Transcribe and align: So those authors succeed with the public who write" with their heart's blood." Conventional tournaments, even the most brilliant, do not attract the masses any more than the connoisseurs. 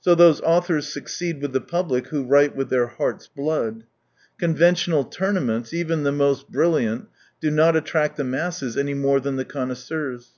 So 0.00 0.14
those 0.14 0.40
authors 0.42 0.86
succeed 0.86 1.42
with 1.42 1.52
the 1.52 1.60
public 1.60 2.06
who 2.06 2.22
write" 2.22 2.54
with 2.56 2.70
their 2.70 2.86
heart's 2.86 3.26
blood." 3.26 3.82
Conventional 4.38 5.02
tournaments, 5.02 5.74
even 5.74 6.04
the 6.04 6.12
most 6.12 6.48
brilliant, 6.48 7.08
do 7.40 7.50
not 7.50 7.74
attract 7.74 8.16
the 8.16 8.22
masses 8.22 8.76
any 8.76 8.94
more 8.94 9.18
than 9.18 9.34
the 9.34 9.44
connoisseurs. 9.44 10.34